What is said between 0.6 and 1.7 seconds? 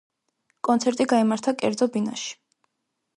კონცერტი გაიმართა